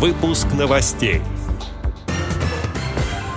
[0.00, 1.20] Выпуск новостей.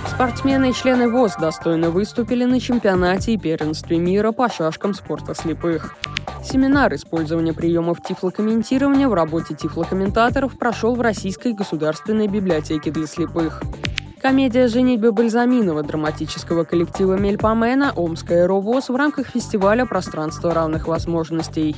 [0.08, 5.94] Спортсмены и члены ВОЗ достойно выступили на чемпионате и первенстве мира по шашкам спорта слепых.
[6.42, 13.60] Семинар использования приемов тифлокомментирования в работе тифлокомментаторов прошел в Российской государственной библиотеке для слепых.
[14.22, 21.76] Комедия «Женитьба Бальзаминова» драматического коллектива Мельпомена «Омская РОВОЗ» в рамках фестиваля «Пространство равных возможностей».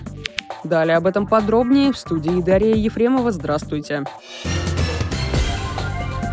[0.62, 3.32] Далее об этом подробнее в студии Дарья Ефремова.
[3.32, 4.04] Здравствуйте.
[4.04, 4.55] Здравствуйте.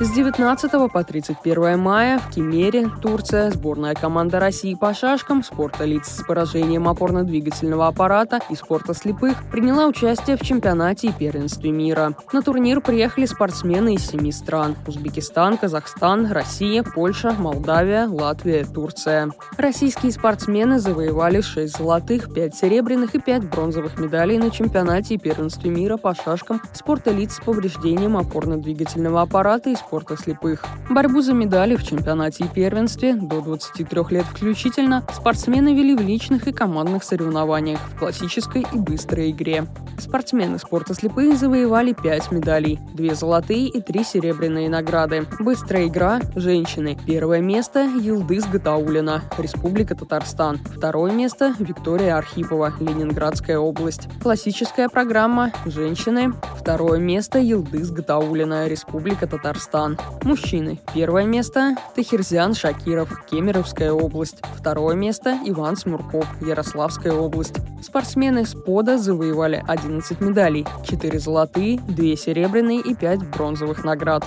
[0.03, 6.09] С 19 по 31 мая в Кемере, Турция, сборная команда России по шашкам, спорта лиц
[6.09, 12.17] с поражением опорно-двигательного аппарата и спорта слепых приняла участие в чемпионате и первенстве мира.
[12.33, 19.31] На турнир приехали спортсмены из семи стран– Узбекистан, Казахстан, Россия, Польша, Молдавия, Латвия, Турция.
[19.55, 25.71] Российские спортсмены завоевали 6 золотых, 5 серебряных и 5 бронзовых медалей на чемпионате и первенстве
[25.71, 30.65] мира по шашкам спорта лиц с повреждением опорно-двигательного аппарата и спорта слепых.
[30.89, 36.47] Борьбу за медали в чемпионате и первенстве до 23 лет включительно спортсмены вели в личных
[36.47, 39.65] и командных соревнованиях в классической и быстрой игре.
[39.99, 45.27] Спортсмены спорта слепых завоевали 5 медалей, 2 золотые и 3 серебряные награды.
[45.39, 46.97] Быстрая игра– женщины.
[47.05, 50.57] Первое место– Елдыс Гатаулина, Республика Татарстан.
[50.57, 54.09] Второе место– Виктория Архипова, Ленинградская область.
[54.21, 56.33] Классическая программа– женщины.
[56.57, 59.82] Второе место– Елдыс Гатаулина, Республика Татарстан.
[60.23, 60.79] Мужчины.
[60.93, 64.37] Первое место– Тахирзян Шакиров, Кемеровская область.
[64.55, 67.55] Второе место– Иван Смурков, Ярославская область.
[67.81, 74.23] Спортсмены с пода завоевали 11 медалей, 4 золотые, 2 серебряные и 5 бронзовых наград.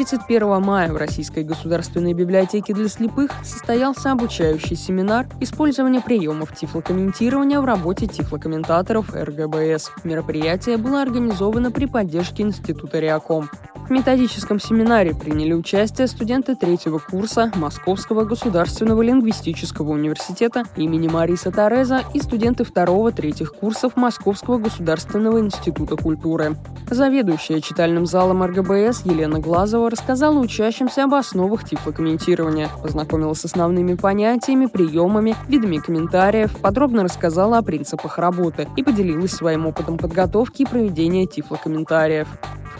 [0.00, 7.66] 31 мая в Российской государственной библиотеке для слепых состоялся обучающий семинар «Использование приемов тифлокомментирования в
[7.66, 9.92] работе тифлокомментаторов РГБС».
[10.04, 13.50] Мероприятие было организовано при поддержке Института Реаком.
[13.90, 22.20] Методическом семинаре приняли участие студенты третьего курса Московского государственного лингвистического университета имени Мариса Тореза и
[22.20, 26.56] студенты второго-третьих курсов Московского государственного института культуры.
[26.88, 34.66] Заведующая читальным залом РГБС Елена Глазова рассказала учащимся об основах тифлокомментирования, познакомила с основными понятиями,
[34.66, 41.26] приемами, видами комментариев, подробно рассказала о принципах работы и поделилась своим опытом подготовки и проведения
[41.26, 42.28] тифлокомментариев.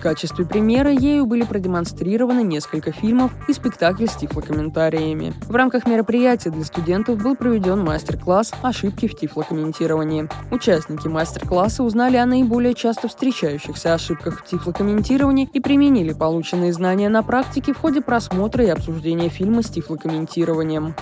[0.00, 5.34] В качестве примера ею были продемонстрированы несколько фильмов и спектакли с тифлокомментариями.
[5.46, 10.26] В рамках мероприятия для студентов был проведен мастер-класс «Ошибки в тифлокомментировании».
[10.50, 17.22] Участники мастер-класса узнали о наиболее часто встречающихся ошибках в тифлокомментировании и применили полученные знания на
[17.22, 20.94] практике в ходе просмотра и обсуждения фильма с тифлокомментированием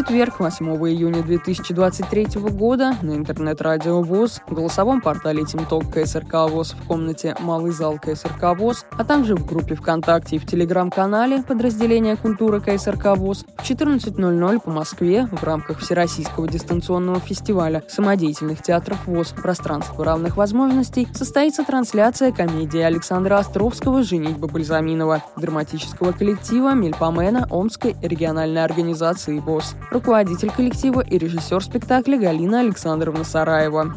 [0.00, 6.86] четверг, 8 июня 2023 года на интернет-радио ВОЗ, в голосовом портале ТимТок КСРК ВОЗ в
[6.86, 12.60] комнате «Малый зал КСРК ВОЗ», а также в группе ВКонтакте и в Телеграм-канале подразделения «Культура
[12.60, 20.02] КСРК ВОЗ» в 14.00 по Москве в рамках Всероссийского дистанционного фестиваля самодеятельных театров ВОЗ «Пространство
[20.02, 29.38] равных возможностей» состоится трансляция комедии Александра Островского «Женитьба Бальзаминова» драматического коллектива Мельпомена Омской региональной организации
[29.40, 33.94] ВОЗ руководитель коллектива и режиссер спектакля Галина Александровна Сараева.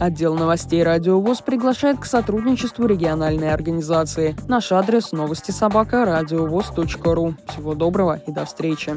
[0.00, 4.36] Отдел новостей «Радио ВОЗ» приглашает к сотрудничеству региональной организации.
[4.48, 6.04] Наш адрес– новости собака
[7.14, 7.34] ру.
[7.48, 8.94] Всего доброго и до встречи.